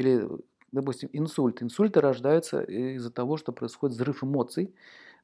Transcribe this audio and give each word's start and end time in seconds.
Или, 0.00 0.26
допустим, 0.72 1.10
инсульт. 1.12 1.62
Инсульты 1.62 2.00
рождаются 2.00 2.62
из-за 2.62 3.10
того, 3.10 3.36
что 3.36 3.52
происходит 3.52 3.96
взрыв 3.96 4.24
эмоций, 4.24 4.74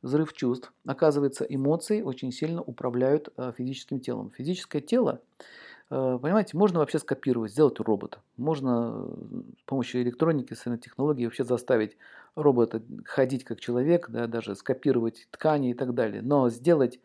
взрыв 0.02 0.32
чувств. 0.32 0.72
Оказывается, 0.84 1.44
эмоции 1.44 2.02
очень 2.02 2.30
сильно 2.30 2.62
управляют 2.62 3.30
э, 3.36 3.52
физическим 3.56 4.00
телом. 4.00 4.30
Физическое 4.36 4.80
тело, 4.80 5.22
э, 5.90 6.18
понимаете, 6.20 6.56
можно 6.56 6.80
вообще 6.80 6.98
скопировать, 6.98 7.52
сделать 7.52 7.80
робота. 7.80 8.20
Можно 8.36 9.08
с 9.58 9.62
помощью 9.64 10.02
электроники, 10.02 10.52
современной 10.54 10.82
технологии 10.82 11.24
вообще 11.24 11.44
заставить 11.44 11.96
робота 12.34 12.82
ходить 13.04 13.44
как 13.44 13.60
человек, 13.60 14.10
да, 14.10 14.26
даже 14.26 14.54
скопировать 14.54 15.26
ткани 15.30 15.70
и 15.70 15.74
так 15.74 15.94
далее. 15.94 16.20
Но 16.20 16.50
сделать 16.50 17.00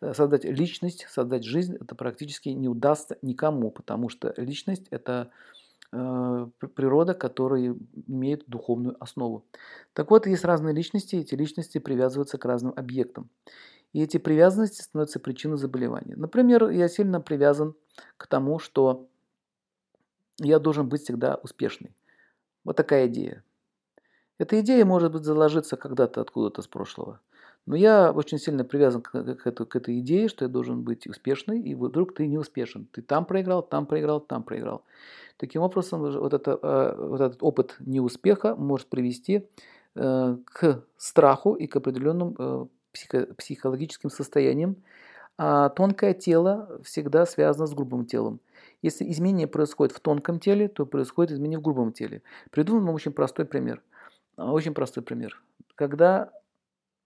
Э, 0.00 0.14
создать 0.14 0.44
личность, 0.44 1.06
создать 1.08 1.44
жизнь, 1.44 1.76
это 1.76 1.94
практически 1.94 2.48
не 2.50 2.68
удастся 2.68 3.18
никому, 3.22 3.70
потому 3.70 4.08
что 4.08 4.32
личность– 4.36 4.86
это 4.90 5.30
э, 5.30 5.59
природа, 5.90 7.14
которая 7.14 7.76
имеет 8.06 8.44
духовную 8.46 8.96
основу. 9.02 9.44
Так 9.92 10.10
вот, 10.10 10.26
есть 10.26 10.44
разные 10.44 10.74
личности, 10.74 11.16
и 11.16 11.20
эти 11.20 11.34
личности 11.34 11.78
привязываются 11.78 12.38
к 12.38 12.44
разным 12.44 12.72
объектам. 12.76 13.28
И 13.92 14.00
эти 14.02 14.18
привязанности 14.18 14.82
становятся 14.82 15.18
причиной 15.18 15.58
заболевания. 15.58 16.14
Например, 16.16 16.70
я 16.70 16.88
сильно 16.88 17.20
привязан 17.20 17.74
к 18.16 18.28
тому, 18.28 18.60
что 18.60 19.08
я 20.38 20.58
должен 20.60 20.88
быть 20.88 21.02
всегда 21.02 21.34
успешный. 21.42 21.94
Вот 22.64 22.76
такая 22.76 23.08
идея. 23.08 23.42
Эта 24.38 24.60
идея 24.60 24.84
может 24.84 25.12
быть 25.12 25.24
заложиться 25.24 25.76
когда-то 25.76 26.20
откуда-то 26.20 26.62
с 26.62 26.68
прошлого. 26.68 27.20
Но 27.70 27.76
я 27.76 28.10
очень 28.10 28.38
сильно 28.38 28.64
привязан 28.64 29.00
к, 29.00 29.12
к, 29.12 29.52
к, 29.52 29.64
к 29.64 29.76
этой 29.76 30.00
идее, 30.00 30.26
что 30.26 30.44
я 30.44 30.48
должен 30.48 30.82
быть 30.82 31.06
успешный, 31.06 31.60
и 31.60 31.76
вдруг 31.76 32.12
ты 32.14 32.26
не 32.26 32.36
успешен. 32.36 32.88
Ты 32.90 33.00
там 33.00 33.24
проиграл, 33.24 33.62
там 33.62 33.86
проиграл, 33.86 34.18
там 34.18 34.42
проиграл. 34.42 34.82
Таким 35.36 35.62
образом, 35.62 36.00
вот, 36.00 36.34
это, 36.34 36.58
э, 36.60 36.94
вот 36.98 37.20
этот 37.20 37.44
опыт 37.44 37.76
неуспеха 37.78 38.56
может 38.56 38.88
привести 38.88 39.46
э, 39.94 40.36
к 40.46 40.82
страху 40.96 41.54
и 41.54 41.68
к 41.68 41.76
определенным 41.76 42.34
э, 42.36 42.66
психо, 42.92 43.28
психологическим 43.38 44.10
состояниям. 44.10 44.74
А 45.38 45.68
тонкое 45.68 46.12
тело 46.12 46.80
всегда 46.82 47.24
связано 47.24 47.68
с 47.68 47.72
грубым 47.72 48.04
телом. 48.04 48.40
Если 48.82 49.08
изменение 49.08 49.46
происходит 49.46 49.94
в 49.94 50.00
тонком 50.00 50.40
теле, 50.40 50.66
то 50.66 50.86
происходит 50.86 51.34
изменение 51.34 51.60
в 51.60 51.62
грубом 51.62 51.92
теле. 51.92 52.22
Приведу 52.50 52.80
вам 52.80 52.92
очень 52.92 53.12
простой 53.12 53.44
пример. 53.44 53.80
Очень 54.36 54.74
простой 54.74 55.04
пример. 55.04 55.40
Когда 55.76 56.32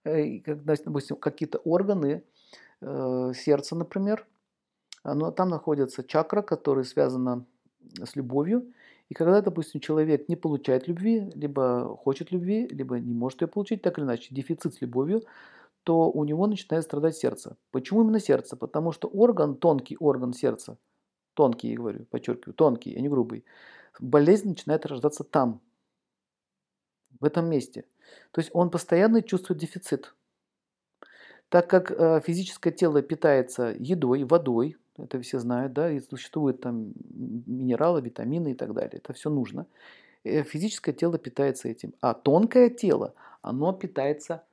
когда, 0.05 0.75
допустим, 0.85 1.17
какие-то 1.17 1.57
органы 1.59 2.23
э, 2.81 3.31
сердца, 3.35 3.75
например, 3.75 4.27
оно, 5.03 5.31
там 5.31 5.49
находится 5.49 6.03
чакра, 6.03 6.41
которая 6.41 6.83
связана 6.83 7.45
с 8.03 8.15
любовью. 8.15 8.71
И 9.09 9.13
когда, 9.13 9.41
допустим, 9.41 9.81
человек 9.81 10.29
не 10.29 10.35
получает 10.35 10.87
любви, 10.87 11.31
либо 11.35 11.95
хочет 11.97 12.31
любви, 12.31 12.67
либо 12.67 12.99
не 12.99 13.13
может 13.13 13.41
ее 13.41 13.47
получить, 13.47 13.81
так 13.81 13.97
или 13.97 14.05
иначе, 14.05 14.33
дефицит 14.33 14.73
с 14.75 14.81
любовью, 14.81 15.23
то 15.83 16.09
у 16.09 16.23
него 16.23 16.47
начинает 16.47 16.83
страдать 16.83 17.15
сердце. 17.15 17.57
Почему 17.71 18.01
именно 18.01 18.19
сердце? 18.19 18.57
Потому 18.57 18.91
что 18.91 19.07
орган, 19.07 19.55
тонкий 19.55 19.97
орган 19.99 20.33
сердца, 20.33 20.77
тонкий, 21.35 21.69
я 21.69 21.77
говорю, 21.77 22.05
подчеркиваю, 22.05 22.55
тонкий, 22.55 22.95
а 22.95 22.99
не 22.99 23.09
грубый, 23.09 23.45
болезнь 23.99 24.49
начинает 24.49 24.85
рождаться 24.87 25.23
там, 25.23 25.61
в 27.19 27.25
этом 27.25 27.47
месте. 27.49 27.85
То 28.31 28.41
есть 28.41 28.51
он 28.53 28.69
постоянно 28.69 29.21
чувствует 29.21 29.59
дефицит. 29.59 30.13
Так 31.49 31.69
как 31.69 31.91
э, 31.91 32.21
физическое 32.25 32.71
тело 32.71 33.01
питается 33.01 33.75
едой, 33.77 34.23
водой, 34.23 34.77
это 34.97 35.21
все 35.21 35.39
знают, 35.39 35.73
да, 35.73 35.91
и 35.91 35.99
существуют 35.99 36.61
там 36.61 36.93
минералы, 37.45 38.01
витамины 38.01 38.51
и 38.51 38.55
так 38.55 38.73
далее, 38.73 38.97
это 38.97 39.13
все 39.13 39.29
нужно. 39.29 39.67
Э, 40.23 40.43
физическое 40.43 40.93
тело 40.93 41.17
питается 41.17 41.69
этим, 41.69 41.93
а 42.01 42.13
тонкое 42.13 42.69
тело, 42.69 43.13
оно 43.41 43.73
питается, 43.73 44.43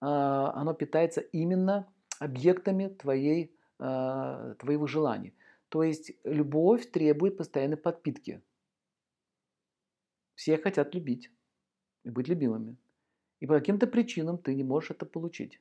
а, 0.00 0.52
оно 0.54 0.72
питается 0.72 1.20
именно 1.20 1.86
объектами 2.18 2.88
твоей, 2.88 3.52
а, 3.78 4.54
твоего 4.54 4.86
желания. 4.86 5.34
То 5.68 5.82
есть 5.82 6.12
любовь 6.24 6.90
требует 6.90 7.36
постоянной 7.36 7.76
подпитки. 7.76 8.40
Все 10.34 10.56
хотят 10.56 10.94
любить 10.94 11.30
и 12.04 12.10
быть 12.10 12.28
любимыми, 12.28 12.76
и 13.40 13.46
по 13.46 13.54
каким-то 13.54 13.86
причинам 13.86 14.38
ты 14.38 14.54
не 14.54 14.64
можешь 14.64 14.90
это 14.90 15.06
получить, 15.06 15.60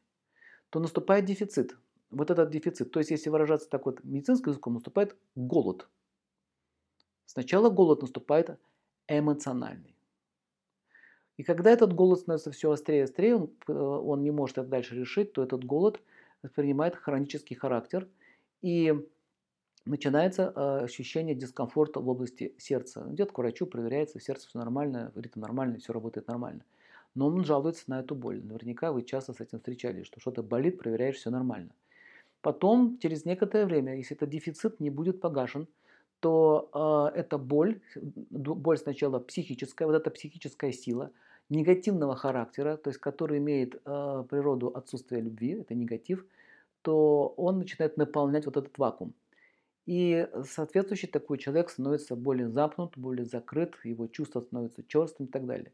то 0.70 0.80
наступает 0.80 1.26
дефицит. 1.26 1.78
Вот 2.10 2.32
этот 2.32 2.50
дефицит, 2.50 2.92
то 2.92 3.00
есть 3.00 3.12
если 3.12 3.30
выражаться 3.30 3.70
так 3.70 3.86
вот 3.86 4.04
медицинским 4.04 4.52
языком, 4.52 4.74
наступает 4.76 5.16
голод. 5.36 5.88
Сначала 7.26 7.70
голод 7.70 8.02
наступает 8.02 8.58
эмоциональный. 9.08 9.96
И 11.36 11.44
когда 11.44 11.70
этот 11.70 11.94
голод 11.94 12.20
становится 12.20 12.52
все 12.52 12.72
острее 12.72 13.00
и 13.00 13.04
острее, 13.04 13.36
он, 13.36 13.52
э, 13.68 13.74
он 13.74 14.24
не 14.24 14.32
может 14.32 14.58
это 14.58 14.68
дальше 14.68 14.96
решить, 14.96 15.34
то 15.34 15.44
этот 15.44 15.64
голод 15.64 16.02
принимает 16.56 16.96
хронический 16.96 17.56
характер. 17.56 18.08
И 18.62 18.94
начинается 19.86 20.52
э, 20.56 20.84
ощущение 20.86 21.36
дискомфорта 21.36 22.00
в 22.00 22.10
области 22.10 22.56
сердца. 22.58 23.06
Идет 23.12 23.32
к 23.32 23.38
врачу, 23.38 23.68
проверяется, 23.68 24.20
сердце 24.20 24.48
все 24.48 24.60
нормально, 24.60 25.12
ритм 25.16 25.42
нормальный, 25.42 25.80
все 25.80 25.94
работает 25.94 26.28
нормально. 26.28 26.64
Но 27.18 27.26
он 27.28 27.44
жалуется 27.44 27.86
на 27.88 28.02
эту 28.02 28.14
боль. 28.14 28.44
Наверняка 28.44 28.92
вы 28.92 29.02
часто 29.02 29.34
с 29.34 29.42
этим 29.42 29.58
встречались, 29.58 30.06
что 30.06 30.20
что-то 30.20 30.44
болит, 30.44 30.78
проверяешь, 30.78 31.16
все 31.16 31.32
нормально. 31.32 31.72
Потом, 32.42 33.00
через 33.00 33.26
некоторое 33.26 33.66
время, 33.66 33.98
если 33.98 34.16
этот 34.16 34.30
дефицит 34.30 34.80
не 34.80 34.92
будет 34.92 35.20
погашен, 35.20 35.68
то 36.20 36.70
э, 37.16 37.20
эта 37.20 37.40
боль, 37.40 37.82
боль 38.30 38.78
сначала 38.78 39.18
психическая, 39.18 39.88
вот 39.88 39.96
эта 39.96 40.12
психическая 40.12 40.72
сила, 40.72 41.10
негативного 41.50 42.16
характера, 42.16 42.78
то 42.78 42.92
есть 42.92 43.00
который 43.00 43.40
имеет 43.40 43.74
э, 43.74 44.24
природу 44.30 44.68
отсутствия 44.68 45.20
любви, 45.20 45.62
это 45.62 45.74
негатив, 45.74 46.24
то 46.84 47.34
он 47.36 47.58
начинает 47.58 47.98
наполнять 47.98 48.46
вот 48.46 48.58
этот 48.58 48.78
вакуум. 48.78 49.16
И 49.88 50.28
соответствующий 50.44 51.08
такой 51.08 51.40
человек 51.40 51.72
становится 51.72 52.16
более 52.16 52.50
замкнут, 52.50 52.96
более 52.96 53.26
закрыт, 53.26 53.74
его 53.84 54.06
чувства 54.06 54.42
становятся 54.42 54.84
черствым 54.84 55.28
и 55.28 55.32
так 55.32 55.48
далее. 55.48 55.72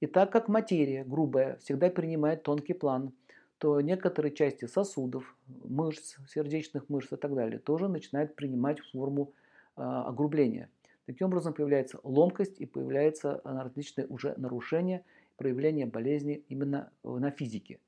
И 0.00 0.06
так 0.06 0.30
как 0.30 0.48
материя 0.48 1.04
грубая 1.04 1.56
всегда 1.58 1.88
принимает 1.90 2.42
тонкий 2.42 2.74
план, 2.74 3.12
то 3.58 3.80
некоторые 3.80 4.32
части 4.34 4.66
сосудов, 4.66 5.34
мышц, 5.46 6.16
сердечных 6.28 6.88
мышц 6.88 7.12
и 7.12 7.16
так 7.16 7.34
далее 7.34 7.58
тоже 7.58 7.88
начинают 7.88 8.34
принимать 8.34 8.80
форму 8.80 9.32
э, 9.76 9.82
огрубления. 9.82 10.68
Таким 11.06 11.28
образом 11.28 11.54
появляется 11.54 11.98
ломкость 12.02 12.60
и 12.60 12.66
появляются 12.66 13.40
различные 13.44 14.06
уже 14.08 14.34
нарушения, 14.36 15.04
проявления 15.36 15.86
болезни 15.86 16.44
именно 16.48 16.90
на 17.02 17.30
физике. 17.30 17.78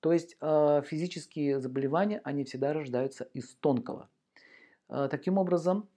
То 0.00 0.12
есть 0.12 0.36
э, 0.40 0.82
физические 0.86 1.60
заболевания, 1.60 2.20
они 2.24 2.44
всегда 2.44 2.72
рождаются 2.72 3.28
из 3.34 3.54
тонкого. 3.56 4.08
А, 4.88 5.08
таким 5.08 5.38
образом, 5.38 5.88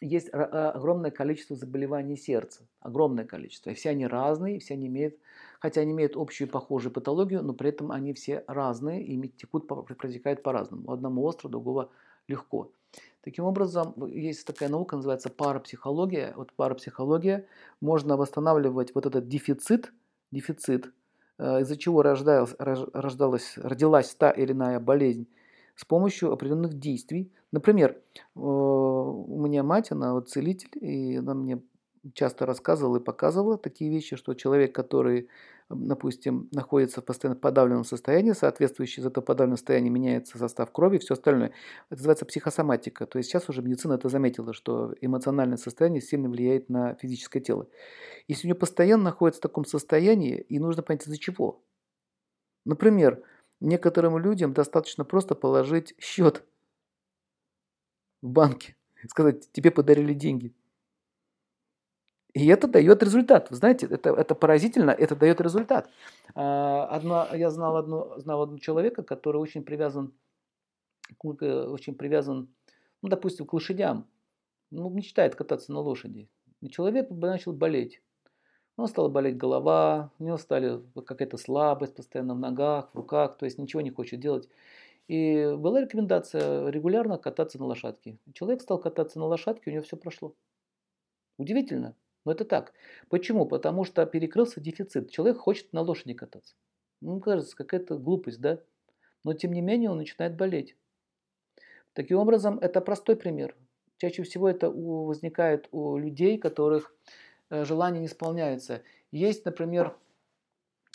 есть 0.00 0.28
а, 0.32 0.70
огромное 0.72 1.10
количество 1.10 1.56
заболеваний 1.56 2.16
сердца, 2.16 2.66
огромное 2.80 3.24
количество. 3.24 3.70
И 3.70 3.74
все 3.74 3.90
они 3.90 4.06
разные, 4.06 4.58
все 4.58 4.74
они 4.74 4.88
имеют, 4.88 5.16
хотя 5.58 5.80
они 5.80 5.92
имеют 5.92 6.16
общую 6.16 6.48
похожую 6.48 6.92
патологию, 6.92 7.42
но 7.42 7.54
при 7.54 7.70
этом 7.70 7.90
они 7.90 8.12
все 8.12 8.44
разные 8.46 9.04
и 9.04 9.28
текут, 9.28 9.66
протекают 9.66 10.42
по-разному. 10.42 10.92
Одному 10.92 11.24
остро, 11.24 11.48
другого 11.48 11.90
легко. 12.28 12.70
Таким 13.22 13.44
образом, 13.44 13.94
есть 14.06 14.46
такая 14.46 14.68
наука, 14.68 14.96
называется 14.96 15.30
парапсихология. 15.30 16.32
Вот 16.36 16.52
парапсихология 16.52 17.46
можно 17.80 18.16
восстанавливать 18.16 18.94
вот 18.94 19.06
этот 19.06 19.28
дефицит, 19.28 19.92
дефицит, 20.30 20.92
э, 21.38 21.62
из-за 21.62 21.76
чего 21.76 22.02
рождалась, 22.02 22.54
рождалась, 22.58 23.54
родилась 23.56 24.14
та 24.14 24.30
или 24.30 24.52
иная 24.52 24.78
болезнь 24.78 25.26
с 25.76 25.84
помощью 25.84 26.32
определенных 26.32 26.74
действий. 26.74 27.32
Например, 27.52 27.92
э, 27.92 28.20
у 28.34 29.40
меня 29.40 29.62
мать, 29.62 29.92
она 29.92 30.14
вот 30.14 30.30
целитель, 30.30 30.70
и 30.80 31.16
она 31.16 31.34
мне 31.34 31.62
часто 32.14 32.46
рассказывала 32.46 32.96
и 32.98 33.02
показывала 33.02 33.58
такие 33.58 33.90
вещи, 33.90 34.16
что 34.16 34.34
человек, 34.34 34.74
который, 34.74 35.28
допустим, 35.68 36.48
находится 36.52 37.00
в 37.00 37.04
постоянно 37.04 37.38
подавленном 37.38 37.84
состоянии, 37.84 38.32
соответствующий 38.32 39.02
за 39.02 39.08
это 39.08 39.20
подавленное 39.20 39.56
состояние 39.56 39.90
меняется 39.90 40.38
состав 40.38 40.70
крови 40.72 40.96
и 40.96 41.00
все 41.00 41.14
остальное. 41.14 41.52
Это 41.90 41.98
называется 41.98 42.24
психосоматика. 42.24 43.06
То 43.06 43.18
есть 43.18 43.28
сейчас 43.28 43.48
уже 43.48 43.62
медицина 43.62 43.94
это 43.94 44.08
заметила, 44.08 44.52
что 44.52 44.94
эмоциональное 45.00 45.56
состояние 45.56 46.00
сильно 46.00 46.28
влияет 46.28 46.68
на 46.68 46.94
физическое 46.94 47.40
тело. 47.40 47.68
Если 48.28 48.46
у 48.46 48.48
нее 48.48 48.58
постоянно 48.58 49.04
находится 49.04 49.40
в 49.40 49.42
таком 49.42 49.64
состоянии, 49.64 50.38
и 50.40 50.58
нужно 50.58 50.82
понять, 50.82 51.06
из-за 51.06 51.18
чего. 51.18 51.62
Например, 52.64 53.22
Некоторым 53.60 54.18
людям 54.18 54.52
достаточно 54.52 55.04
просто 55.04 55.34
положить 55.34 55.94
счет 55.98 56.44
в 58.20 58.28
банке, 58.28 58.76
сказать, 59.08 59.50
тебе 59.52 59.70
подарили 59.70 60.12
деньги. 60.12 60.54
И 62.34 62.46
это 62.48 62.68
дает 62.68 63.02
результат. 63.02 63.48
Вы 63.48 63.56
знаете, 63.56 63.86
это, 63.86 64.10
это 64.10 64.34
поразительно, 64.34 64.90
это 64.90 65.16
дает 65.16 65.40
результат. 65.40 65.88
А, 66.34 66.84
одно, 66.84 67.26
я 67.32 67.50
знал, 67.50 67.78
одну, 67.78 68.18
знал 68.18 68.42
одного 68.42 68.58
человека, 68.58 69.02
который 69.02 69.38
очень 69.38 69.64
привязан, 69.64 70.12
очень 71.22 71.94
привязан, 71.94 72.54
ну, 73.00 73.08
допустим, 73.08 73.46
к 73.46 73.54
лошадям. 73.54 74.06
Ну, 74.70 74.90
мечтает 74.90 75.34
кататься 75.34 75.72
на 75.72 75.80
лошади. 75.80 76.28
И 76.60 76.68
человек 76.68 77.08
начал 77.08 77.54
болеть. 77.54 78.02
У 78.76 78.82
него 78.82 78.88
стала 78.88 79.08
болеть 79.08 79.38
голова, 79.38 80.10
у 80.18 80.24
него 80.24 80.36
стали 80.36 80.82
какая-то 81.06 81.38
слабость 81.38 81.94
постоянно 81.94 82.34
в 82.34 82.38
ногах, 82.38 82.90
в 82.92 82.96
руках, 82.96 83.38
то 83.38 83.46
есть 83.46 83.56
ничего 83.58 83.80
не 83.80 83.90
хочет 83.90 84.20
делать. 84.20 84.48
И 85.08 85.54
была 85.56 85.80
рекомендация 85.80 86.68
регулярно 86.68 87.16
кататься 87.16 87.58
на 87.58 87.66
лошадке. 87.66 88.18
Человек 88.34 88.60
стал 88.60 88.78
кататься 88.78 89.18
на 89.18 89.26
лошадке, 89.26 89.70
у 89.70 89.72
него 89.72 89.82
все 89.82 89.96
прошло. 89.96 90.34
Удивительно, 91.38 91.94
но 92.24 92.32
это 92.32 92.44
так. 92.44 92.74
Почему? 93.08 93.46
Потому 93.46 93.84
что 93.84 94.04
перекрылся 94.04 94.60
дефицит. 94.60 95.10
Человек 95.10 95.38
хочет 95.38 95.72
на 95.72 95.80
лошади 95.80 96.12
кататься. 96.12 96.54
Ну, 97.00 97.20
кажется, 97.20 97.56
какая-то 97.56 97.96
глупость, 97.96 98.40
да? 98.40 98.60
Но 99.22 99.32
тем 99.32 99.52
не 99.52 99.60
менее 99.60 99.90
он 99.90 99.98
начинает 99.98 100.36
болеть. 100.36 100.76
Таким 101.92 102.18
образом, 102.18 102.58
это 102.58 102.80
простой 102.80 103.16
пример. 103.16 103.56
Чаще 103.98 104.22
всего 104.22 104.48
это 104.48 104.70
возникает 104.70 105.68
у 105.70 105.96
людей, 105.96 106.36
которых 106.36 106.94
Э, 107.50 107.64
желание 107.64 108.00
не 108.00 108.06
исполняется. 108.06 108.82
Есть, 109.12 109.44
например, 109.44 109.96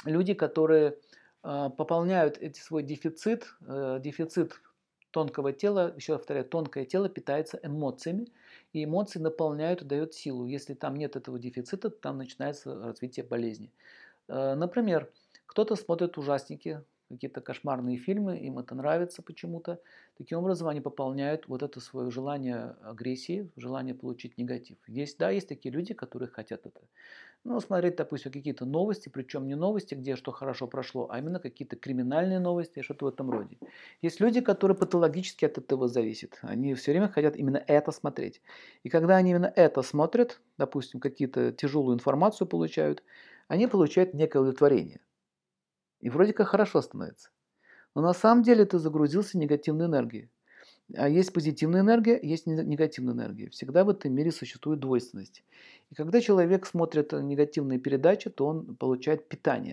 люди, 0.05 0.33
которые 0.33 0.97
э, 1.43 1.69
пополняют 1.77 2.37
эти 2.37 2.59
свой 2.59 2.83
дефицит, 2.83 3.47
э, 3.67 3.99
дефицит 4.01 4.61
тонкого 5.11 5.51
тела, 5.53 5.93
еще 5.95 6.17
повторяю, 6.17 6.45
тонкое 6.45 6.85
тело 6.85 7.09
питается 7.09 7.59
эмоциями, 7.61 8.27
и 8.73 8.83
эмоции 8.83 9.19
наполняют 9.19 9.81
и 9.81 9.85
дают 9.85 10.13
силу. 10.13 10.45
Если 10.45 10.73
там 10.73 10.95
нет 10.95 11.15
этого 11.15 11.37
дефицита, 11.37 11.89
там 11.89 12.17
начинается 12.17 12.73
развитие 12.73 13.25
болезни. 13.25 13.73
Например, 14.29 15.11
кто-то 15.45 15.75
смотрит 15.75 16.17
ужасники, 16.17 16.81
какие-то 17.11 17.41
кошмарные 17.41 17.97
фильмы, 17.97 18.37
им 18.37 18.59
это 18.59 18.75
нравится 18.75 19.21
почему-то. 19.21 19.79
Таким 20.17 20.39
образом, 20.39 20.67
они 20.67 20.81
пополняют 20.81 21.47
вот 21.47 21.63
это 21.63 21.79
свое 21.79 22.11
желание 22.11 22.75
агрессии, 22.81 23.49
желание 23.55 23.95
получить 23.95 24.37
негатив. 24.37 24.77
Есть, 24.87 25.17
да, 25.17 25.29
есть 25.29 25.47
такие 25.47 25.73
люди, 25.73 25.93
которые 25.93 26.29
хотят 26.29 26.65
это. 26.65 26.81
Ну, 27.43 27.59
смотреть, 27.59 27.95
допустим, 27.95 28.31
какие-то 28.31 28.65
новости, 28.65 29.09
причем 29.09 29.47
не 29.47 29.55
новости, 29.55 29.95
где 29.95 30.15
что 30.15 30.31
хорошо 30.31 30.67
прошло, 30.67 31.07
а 31.09 31.17
именно 31.17 31.39
какие-то 31.39 31.75
криминальные 31.75 32.39
новости, 32.39 32.83
что-то 32.83 33.05
в 33.05 33.07
этом 33.07 33.31
роде. 33.31 33.57
Есть 34.03 34.19
люди, 34.19 34.41
которые 34.41 34.77
патологически 34.77 35.45
от 35.45 35.57
этого 35.57 35.87
зависят. 35.87 36.37
Они 36.43 36.75
все 36.75 36.91
время 36.91 37.09
хотят 37.09 37.35
именно 37.35 37.63
это 37.65 37.91
смотреть. 37.91 38.41
И 38.83 38.89
когда 38.89 39.15
они 39.15 39.31
именно 39.31 39.51
это 39.55 39.81
смотрят, 39.81 40.39
допустим, 40.59 40.99
какие-то 40.99 41.51
тяжелую 41.51 41.95
информацию 41.95 42.47
получают, 42.47 43.03
они 43.47 43.65
получают 43.67 44.13
некое 44.13 44.39
удовлетворение. 44.39 45.01
И 46.01 46.09
вроде 46.09 46.33
как 46.33 46.49
хорошо 46.49 46.81
становится. 46.81 47.29
Но 47.95 48.01
на 48.01 48.13
самом 48.13 48.43
деле 48.43 48.65
ты 48.65 48.79
загрузился 48.79 49.37
негативной 49.37 49.85
энергией. 49.85 50.29
А 50.95 51.07
есть 51.07 51.31
позитивная 51.31 51.81
энергия, 51.81 52.19
есть 52.21 52.47
негативная 52.47 53.13
энергия. 53.13 53.49
Всегда 53.49 53.83
в 53.83 53.89
этом 53.89 54.13
мире 54.13 54.31
существует 54.31 54.79
двойственность. 54.79 55.43
И 55.89 55.95
когда 55.95 56.19
человек 56.19 56.65
смотрит 56.65 57.13
негативные 57.13 57.79
передачи, 57.79 58.29
то 58.29 58.47
он 58.47 58.75
получает 58.75 59.27
питание. 59.27 59.69